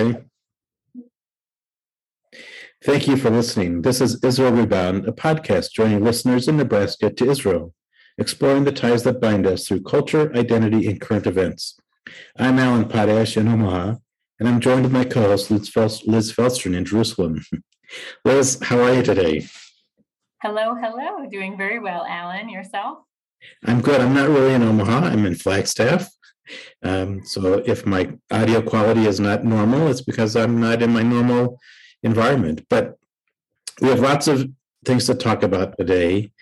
[0.00, 0.22] Okay.
[2.82, 3.82] Thank you for listening.
[3.82, 7.74] This is Israel Rebound, a podcast joining listeners in Nebraska to Israel,
[8.16, 11.78] exploring the ties that bind us through culture, identity, and current events.
[12.38, 13.96] I'm Alan Potash in Omaha,
[14.38, 17.44] and I'm joined with my co-host Liz, Felstern in Jerusalem.
[18.24, 19.46] Liz, how are you today?
[20.42, 21.28] Hello, hello.
[21.30, 22.48] Doing very well, Alan.
[22.48, 23.00] Yourself?
[23.66, 24.00] I'm good.
[24.00, 25.08] I'm not really in Omaha.
[25.08, 26.08] I'm in Flagstaff.
[26.82, 31.02] Um, so if my audio quality is not normal, it's because I'm not in my
[31.02, 31.58] normal
[32.02, 32.66] environment.
[32.68, 32.98] But
[33.80, 34.48] we have lots of
[34.84, 36.32] things to talk about today.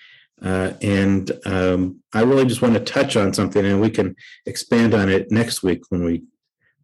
[0.42, 4.14] Uh, and um, I really just want to touch on something, and we can
[4.46, 6.22] expand on it next week when we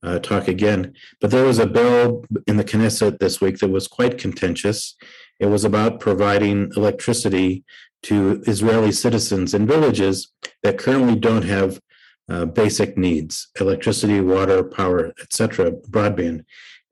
[0.03, 0.93] uh, talk again.
[1.21, 4.97] But there was a bill in the Knesset this week that was quite contentious.
[5.41, 7.65] It was about providing electricity
[8.05, 10.33] to Israeli citizens in villages
[10.63, 11.81] that currently don't have
[12.29, 16.45] uh, basic needs electricity, water, power, etc., broadband.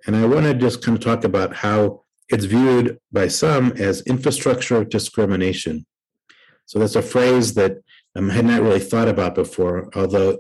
[0.07, 4.03] And I want to just kind of talk about how it's viewed by some as
[4.03, 5.87] infrastructure discrimination.
[6.67, 7.79] So that's a phrase that
[8.17, 10.39] I um, had not really thought about before, although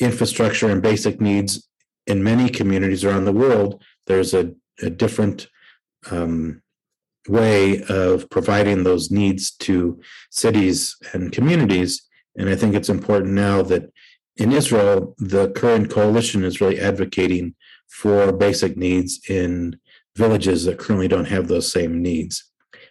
[0.00, 1.68] infrastructure and basic needs
[2.06, 5.48] in many communities around the world, there's a, a different
[6.10, 6.62] um,
[7.28, 12.02] way of providing those needs to cities and communities.
[12.36, 13.92] And I think it's important now that
[14.38, 17.54] in Israel, the current coalition is really advocating
[17.88, 19.78] for basic needs in
[20.16, 22.44] villages that currently don't have those same needs.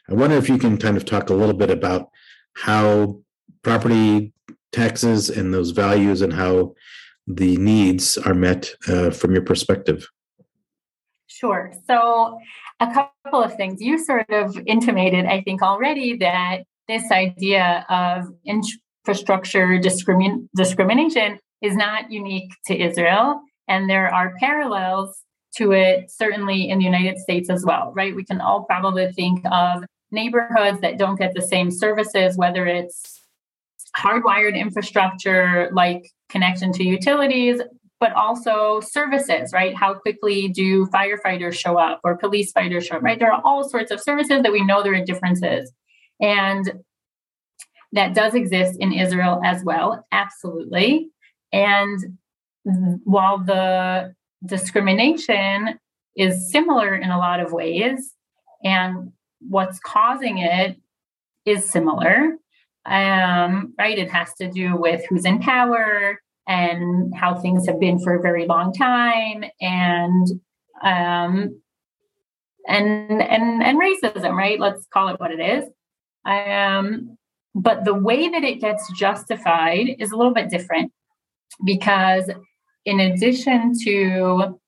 [0.09, 2.09] I wonder if you can kind of talk a little bit about
[2.53, 3.21] how
[3.61, 4.33] property
[4.71, 6.73] taxes and those values and how
[7.27, 10.07] the needs are met uh, from your perspective.
[11.27, 11.73] Sure.
[11.85, 12.39] So,
[12.79, 13.81] a couple of things.
[13.81, 18.27] You sort of intimated, I think, already that this idea of
[19.07, 23.41] infrastructure discrimin- discrimination is not unique to Israel.
[23.67, 25.23] And there are parallels
[25.55, 28.13] to it, certainly in the United States as well, right?
[28.15, 33.21] We can all probably think of neighborhoods that don't get the same services, whether it's
[33.97, 37.61] hardwired infrastructure like connection to utilities,
[37.99, 39.75] but also services, right?
[39.75, 43.17] How quickly do firefighters show up or police fighters show up, right?
[43.17, 45.71] There are all sorts of services that we know there are differences.
[46.21, 46.83] And
[47.93, 51.09] that does exist in Israel as well, absolutely.
[51.51, 52.17] And
[53.03, 54.13] while the
[54.45, 55.79] discrimination
[56.15, 58.13] is similar in a lot of ways,
[58.63, 60.77] and what's causing it
[61.45, 62.37] is similar,
[62.85, 63.97] um, right?
[63.97, 68.21] It has to do with who's in power and how things have been for a
[68.21, 70.27] very long time, and
[70.83, 71.61] um,
[72.67, 74.59] and and and racism, right?
[74.59, 75.65] Let's call it what it is.
[76.25, 77.17] Um,
[77.57, 80.91] but the way that it gets justified is a little bit different
[81.65, 82.29] because
[82.85, 84.59] in addition to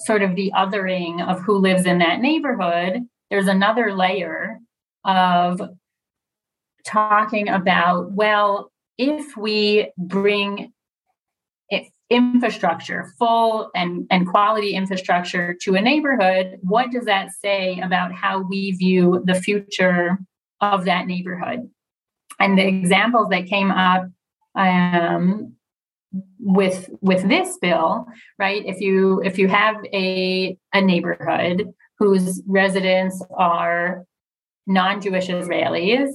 [0.00, 4.58] sort of the othering of who lives in that neighborhood, there's another layer
[5.04, 5.60] of
[6.86, 10.72] talking about, well, if we bring
[12.08, 18.40] infrastructure, full and, and quality infrastructure to a neighborhood, what does that say about how
[18.40, 20.18] we view the future
[20.60, 21.68] of that neighborhood?
[22.38, 24.08] And the examples that came up
[24.54, 25.56] um,
[26.38, 28.06] with with this bill,
[28.38, 28.62] right?
[28.64, 34.04] If you if you have a a neighborhood whose residents are
[34.66, 36.10] non-Jewish Israelis,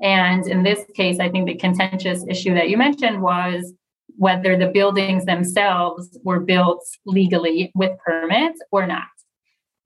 [0.00, 3.72] and in this case, I think the contentious issue that you mentioned was
[4.16, 9.02] whether the buildings themselves were built legally with permits or not.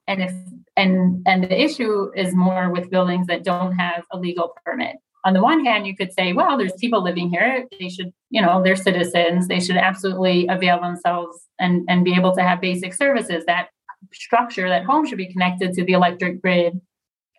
[0.07, 0.35] And if
[0.77, 4.97] and and the issue is more with buildings that don't have a legal permit
[5.29, 7.67] on the one hand, you could say, well, there's people living here.
[7.79, 9.47] They should, you know, they're citizens.
[9.47, 13.45] They should absolutely avail themselves and, and be able to have basic services.
[13.45, 13.69] That
[14.11, 16.81] structure, that home should be connected to the electric grid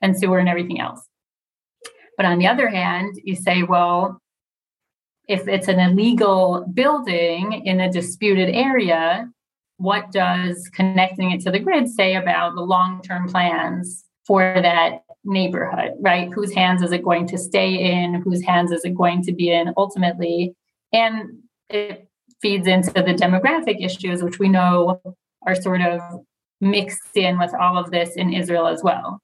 [0.03, 1.01] and sewer and everything else.
[2.15, 4.21] But on the other hand, you say, well,
[5.27, 9.27] if it's an illegal building in a disputed area,
[9.77, 15.01] what does connecting it to the grid say about the long term plans for that
[15.29, 16.29] neighborhood, right?
[16.33, 18.15] Whose hands is it going to stay in?
[18.15, 20.55] Whose hands is it going to be in ultimately?
[20.91, 22.09] And it
[22.41, 25.01] feeds into the demographic issues, which we know
[25.45, 26.01] are sort of
[26.59, 29.21] mixed in with all of this in Israel as well.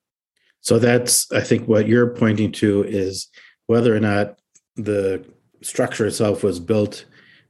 [0.61, 3.27] So that's, I think, what you're pointing to is
[3.67, 4.39] whether or not
[4.75, 5.25] the
[5.61, 7.05] structure itself was built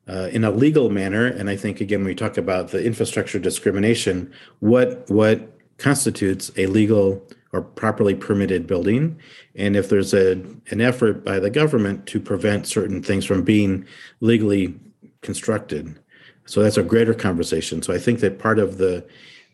[0.08, 1.26] uh, in a legal manner.
[1.26, 6.68] And I think again, when we talk about the infrastructure discrimination, what what constitutes a
[6.68, 7.26] legal
[7.56, 9.18] or properly permitted building.
[9.56, 10.34] And if there's a,
[10.72, 13.86] an effort by the government to prevent certain things from being
[14.20, 14.78] legally
[15.22, 15.98] constructed.
[16.46, 17.82] So that's a greater conversation.
[17.82, 19.06] So I think that part of the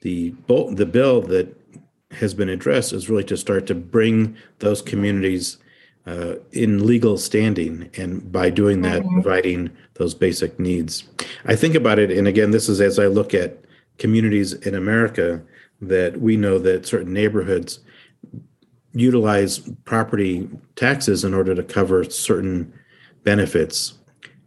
[0.02, 0.34] the
[0.72, 1.56] the bill that
[2.10, 5.58] has been addressed is really to start to bring those communities
[6.08, 9.22] uh, in legal standing, and by doing that, mm-hmm.
[9.22, 11.04] providing those basic needs.
[11.46, 13.64] I think about it, and again, this is as I look at
[14.00, 15.40] communities in America
[15.82, 17.80] that we know that certain neighborhoods
[18.94, 22.74] utilize property taxes in order to cover certain
[23.24, 23.94] benefits.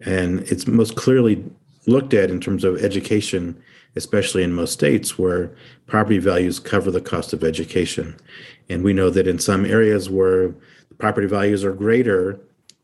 [0.00, 1.44] And it's most clearly
[1.86, 3.60] looked at in terms of education,
[3.96, 5.54] especially in most states where
[5.86, 8.16] property values cover the cost of education.
[8.68, 10.54] And we know that in some areas where
[10.98, 12.38] property values are greater,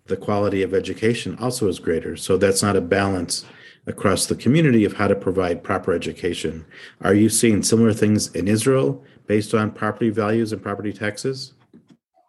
[0.06, 2.16] the quality of education also is greater.
[2.16, 3.44] So that's not a balance
[3.90, 6.64] across the community of how to provide proper education.
[7.02, 11.52] Are you seeing similar things in Israel based on property values and property taxes?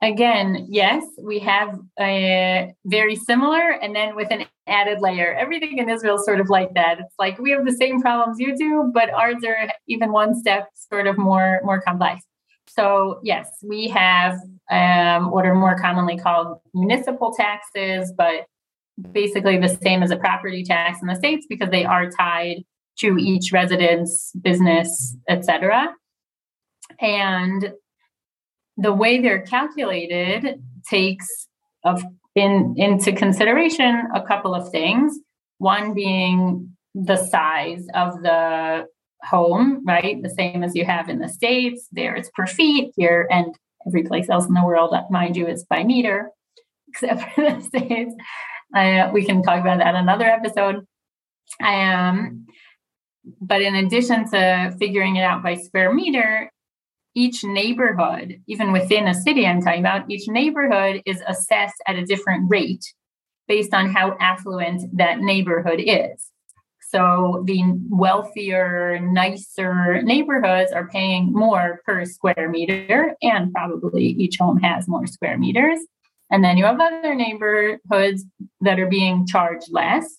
[0.03, 5.35] Again, yes, we have a very similar, and then with an added layer.
[5.35, 6.99] Everything in Israel is sort of like that.
[6.99, 10.69] It's like we have the same problems you do, but ours are even one step
[10.73, 12.23] sort of more more complex.
[12.67, 14.39] So yes, we have
[14.71, 18.45] um, what are more commonly called municipal taxes, but
[19.11, 22.63] basically the same as a property tax in the states because they are tied
[22.99, 25.93] to each residence, business, etc.
[26.99, 27.73] And
[28.77, 31.47] the way they're calculated takes
[31.83, 32.03] of
[32.35, 35.17] in into consideration a couple of things.
[35.57, 38.85] One being the size of the
[39.23, 40.21] home, right?
[40.21, 41.87] The same as you have in the States.
[41.91, 43.55] There it's per feet here and
[43.87, 46.29] every place else in the world, mind you, is by meter,
[46.87, 48.13] except for the States.
[48.75, 50.85] Uh, we can talk about that another episode.
[51.63, 52.45] Um,
[53.39, 56.51] but in addition to figuring it out by square meter,
[57.13, 62.05] each neighborhood, even within a city I'm talking about, each neighborhood is assessed at a
[62.05, 62.85] different rate
[63.47, 66.31] based on how affluent that neighborhood is.
[66.89, 74.59] So the wealthier, nicer neighborhoods are paying more per square meter, and probably each home
[74.59, 75.79] has more square meters.
[76.31, 78.25] And then you have other neighborhoods
[78.61, 80.17] that are being charged less.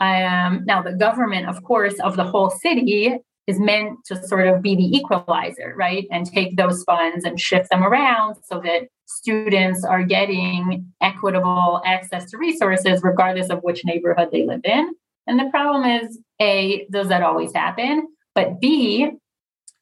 [0.00, 4.62] Um, now, the government, of course, of the whole city is meant to sort of
[4.62, 6.06] be the equalizer, right?
[6.10, 12.30] And take those funds and shift them around so that students are getting equitable access
[12.30, 14.94] to resources regardless of which neighborhood they live in.
[15.26, 18.08] And the problem is A, does that always happen?
[18.34, 19.10] But B,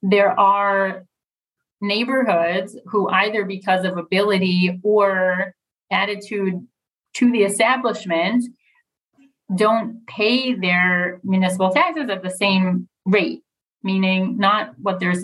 [0.03, 1.05] there are
[1.81, 5.55] neighborhoods who either because of ability or
[5.91, 6.67] attitude
[7.15, 8.45] to the establishment
[9.55, 13.43] don't pay their municipal taxes at the same rate
[13.83, 15.15] meaning not what they're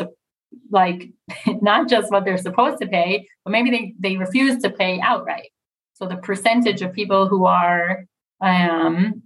[0.70, 1.10] like
[1.60, 5.50] not just what they're supposed to pay but maybe they, they refuse to pay outright.
[5.94, 8.04] So the percentage of people who are
[8.40, 9.22] um,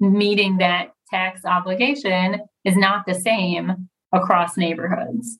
[0.00, 5.38] meeting that tax obligation is not the same across neighborhoods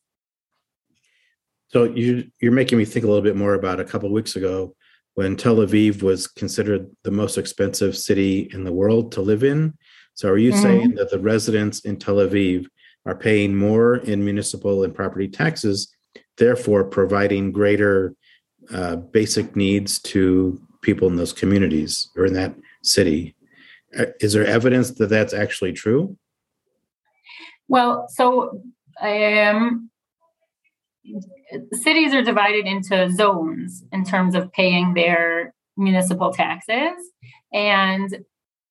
[1.69, 4.75] so you, you're making me think a little bit more about a couple weeks ago
[5.15, 9.73] when tel aviv was considered the most expensive city in the world to live in
[10.15, 10.63] so are you mm-hmm.
[10.63, 12.67] saying that the residents in tel aviv
[13.09, 15.95] are paying more in municipal and property taxes,
[16.37, 18.15] therefore providing greater
[18.71, 23.35] uh, basic needs to people in those communities or in that city.
[23.99, 26.19] Uh, is there evidence that that's actually true?
[27.67, 28.63] Well, so
[29.01, 29.91] um,
[31.73, 36.97] cities are divided into zones in terms of paying their municipal taxes.
[37.53, 38.25] And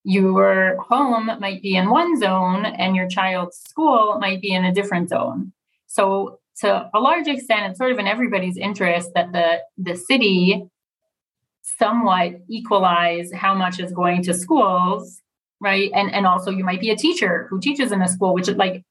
[0.04, 4.74] your home might be in one zone and your child's school might be in a
[4.74, 5.52] different zone.
[5.88, 10.68] So to a large extent, it's sort of in everybody's interest that the, the city
[11.78, 15.22] somewhat equalize how much is going to schools,
[15.60, 15.92] right?
[15.94, 18.56] And and also you might be a teacher who teaches in a school, which is
[18.56, 18.84] like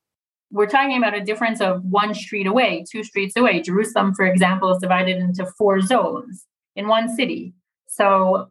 [0.51, 3.61] we're talking about a difference of one street away, two streets away.
[3.61, 7.55] Jerusalem, for example, is divided into four zones in one city.
[7.89, 8.51] So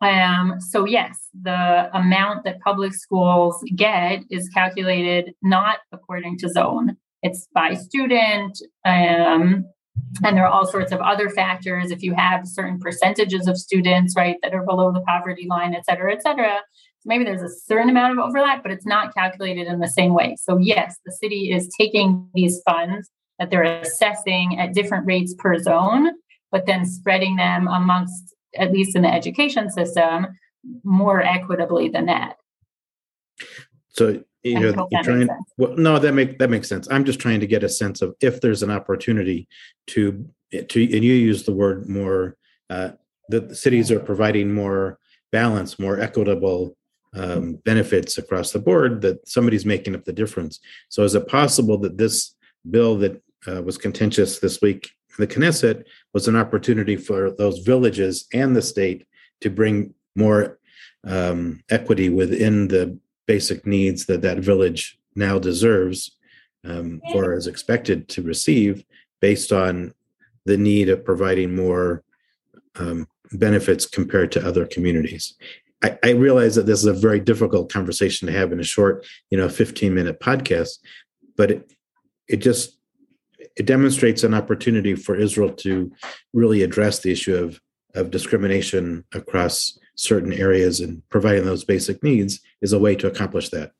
[0.00, 6.96] um, so yes, the amount that public schools get is calculated not according to zone.
[7.22, 9.66] It's by student, um,
[10.24, 11.90] and there are all sorts of other factors.
[11.90, 15.84] If you have certain percentages of students, right, that are below the poverty line, et
[15.84, 16.60] cetera, et cetera,
[17.04, 20.36] maybe there's a certain amount of overlap, but it's not calculated in the same way.
[20.40, 25.58] So yes, the city is taking these funds that they're assessing at different rates per
[25.58, 26.10] zone,
[26.52, 30.26] but then spreading them amongst at least in the education system,
[30.84, 32.36] more equitably than that.
[33.90, 35.28] So you know, you're trying.
[35.58, 36.88] Well, no, that make that makes sense.
[36.90, 39.48] I'm just trying to get a sense of if there's an opportunity
[39.88, 42.36] to to, and you use the word more.
[42.68, 42.92] Uh,
[43.28, 44.98] the cities are providing more
[45.30, 46.76] balance, more equitable
[47.14, 50.60] um, benefits across the board, that somebody's making up the difference.
[50.88, 52.34] So, is it possible that this
[52.68, 57.58] bill that uh, was contentious this week in the Knesset was an opportunity for those
[57.60, 59.06] villages and the state
[59.40, 60.58] to bring more
[61.04, 66.16] um, equity within the basic needs that that village now deserves
[66.64, 68.84] um, or is expected to receive
[69.20, 69.94] based on
[70.44, 72.02] the need of providing more
[72.76, 75.34] um, benefits compared to other communities.
[75.82, 79.06] I, I, realize that this is a very difficult conversation to have in a short,
[79.30, 80.78] you know, 15 minute podcast,
[81.36, 81.72] but it,
[82.28, 82.78] it just
[83.56, 85.90] it demonstrates an opportunity for Israel to
[86.32, 87.60] really address the issue of
[87.94, 93.48] of discrimination across certain areas and providing those basic needs is a way to accomplish
[93.50, 93.72] that.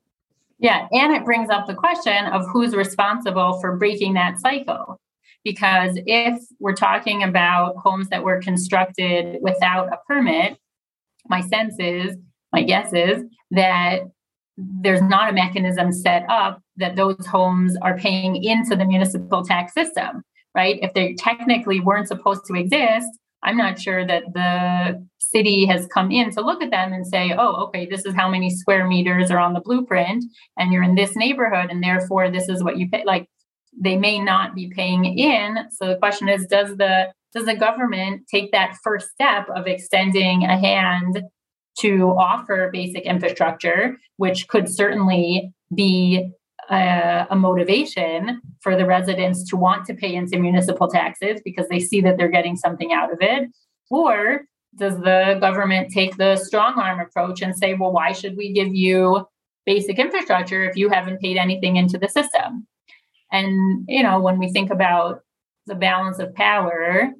[0.59, 4.99] Yeah, and it brings up the question of who's responsible for breaking that cycle.
[5.43, 10.57] Because if we're talking about homes that were constructed without a permit,
[11.29, 12.17] my sense is,
[12.51, 14.01] my guess is that
[14.57, 19.73] there's not a mechanism set up that those homes are paying into the municipal tax
[19.73, 20.23] system,
[20.53, 20.77] right?
[20.81, 23.07] If they technically weren't supposed to exist,
[23.43, 27.33] I'm not sure that the city has come in to look at them and say,
[27.37, 30.23] oh, okay, this is how many square meters are on the blueprint,
[30.57, 33.03] and you're in this neighborhood, and therefore this is what you pay.
[33.05, 33.27] Like
[33.79, 35.57] they may not be paying in.
[35.71, 40.43] So the question is, does the does the government take that first step of extending
[40.43, 41.23] a hand
[41.79, 46.29] to offer basic infrastructure, which could certainly be
[46.69, 51.79] a, a, motivation for the residents to want to pay into municipal taxes because they
[51.79, 53.49] see that they're getting something out of it?
[53.89, 54.41] Or
[54.77, 58.73] does the government take the strong arm approach and say, well, why should we give
[58.73, 59.25] you
[59.65, 62.67] basic infrastructure if you haven't paid anything into the system?
[63.31, 65.21] And, you know, when we think about
[65.65, 67.11] the balance of power,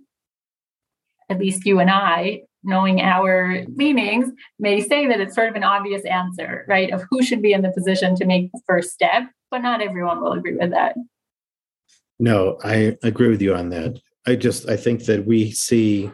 [1.31, 5.63] at least you and I, knowing our leanings, may say that it's sort of an
[5.63, 6.91] obvious answer, right?
[6.91, 10.21] Of who should be in the position to make the first step, but not everyone
[10.21, 10.95] will agree with that.
[12.19, 13.99] No, I agree with you on that.
[14.27, 16.11] I just I think that we see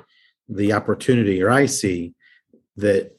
[0.47, 2.13] the opportunity, or I see
[2.77, 3.11] that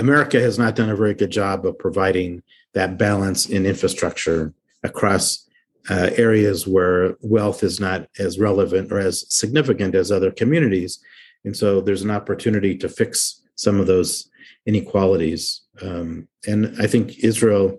[0.00, 2.42] America has not done a very good job of providing
[2.74, 5.46] that balance in infrastructure across
[5.90, 10.98] uh, areas where wealth is not as relevant or as significant as other communities.
[11.44, 14.30] And so there's an opportunity to fix some of those
[14.66, 15.62] inequalities.
[15.80, 17.78] Um, and I think Israel,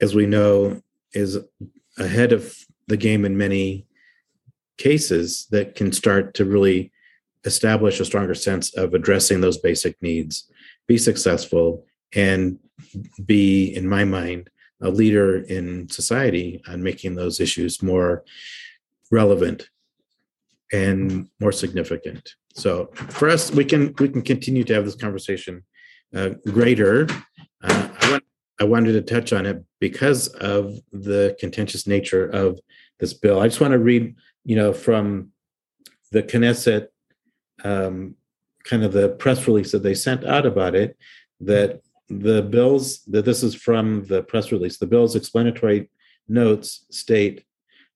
[0.00, 1.38] as we know, is
[1.98, 3.86] ahead of the game in many
[4.76, 6.92] cases that can start to really
[7.44, 10.50] establish a stronger sense of addressing those basic needs,
[10.86, 12.58] be successful, and
[13.24, 14.50] be, in my mind,
[14.80, 18.24] a leader in society on making those issues more
[19.10, 19.68] relevant
[20.72, 22.34] and more significant.
[22.54, 25.64] So for us, we can we can continue to have this conversation
[26.14, 27.06] uh, greater.
[27.62, 28.24] Uh, I, want,
[28.60, 32.58] I wanted to touch on it because of the contentious nature of
[32.98, 33.40] this bill.
[33.40, 35.32] I just want to read, you know, from
[36.10, 36.88] the Knesset
[37.64, 38.16] um,
[38.64, 40.96] kind of the press release that they sent out about it
[41.40, 45.90] that the bills that this is from the press release the bill's explanatory
[46.26, 47.44] notes state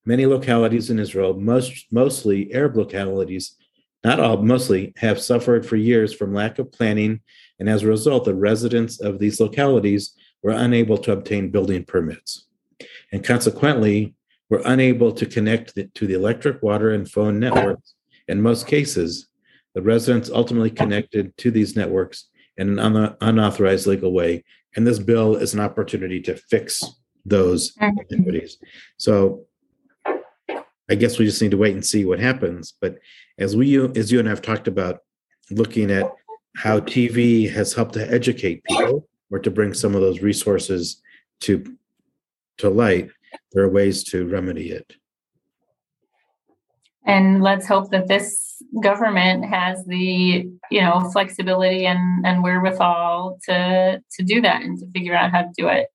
[0.05, 3.57] many localities in israel most mostly arab localities
[4.05, 7.21] not all mostly have suffered for years from lack of planning
[7.59, 12.47] and as a result the residents of these localities were unable to obtain building permits
[13.13, 14.15] and consequently
[14.51, 17.95] were unable to connect to the electric water and phone networks
[18.29, 19.29] in most cases
[19.75, 24.45] the residents ultimately connected to these networks in an un- unauthorized legal way.
[24.77, 26.83] And this bill is an opportunity to fix
[27.25, 27.99] those mm-hmm.
[28.11, 28.59] iniquities.
[28.97, 29.47] So
[30.93, 32.75] I guess we just need to wait and see what happens.
[32.79, 32.99] But
[33.39, 34.99] as we, as you and I have talked about,
[35.51, 36.13] looking at
[36.55, 41.01] how TV has helped to educate people or to bring some of those resources
[41.41, 41.65] to
[42.59, 43.09] to light,
[43.53, 44.93] there are ways to remedy it.
[47.07, 53.99] And let's hope that this government has the you know flexibility and and wherewithal to
[54.11, 55.89] to do that and to figure out how to do it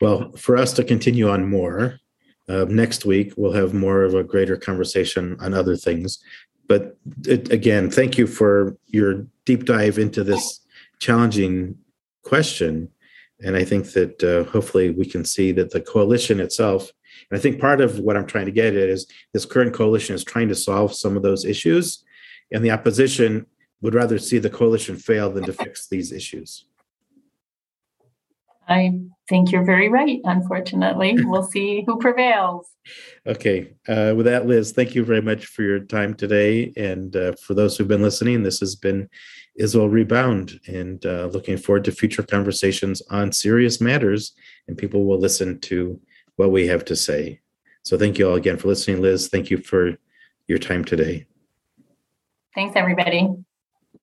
[0.00, 2.00] well for us to continue on more
[2.50, 6.18] uh, next week we'll have more of a greater conversation on other things.
[6.68, 10.60] But it, again thank you for your deep dive into this
[10.98, 11.76] challenging
[12.22, 12.90] question.
[13.42, 16.92] And i think that uh, hopefully we can see that the coalition itself
[17.30, 20.14] and I think part of what I'm trying to get at is this current coalition
[20.14, 22.04] is trying to solve some of those issues,
[22.52, 23.46] and the opposition
[23.82, 26.66] would rather see the coalition fail than to fix these issues.
[28.70, 28.92] I
[29.28, 30.20] think you're very right.
[30.24, 32.70] Unfortunately, we'll see who prevails.
[33.26, 33.74] Okay.
[33.88, 36.72] Uh, with that, Liz, thank you very much for your time today.
[36.76, 39.08] And uh, for those who've been listening, this has been
[39.56, 44.32] Israel Rebound and uh, looking forward to future conversations on serious matters.
[44.68, 46.00] And people will listen to
[46.36, 47.40] what we have to say.
[47.82, 49.28] So thank you all again for listening, Liz.
[49.28, 49.96] Thank you for
[50.46, 51.26] your time today.
[52.54, 53.28] Thanks, everybody.